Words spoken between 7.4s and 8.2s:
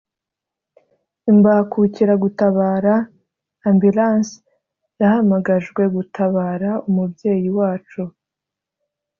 wacu